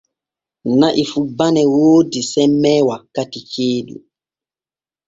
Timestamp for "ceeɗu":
3.51-3.95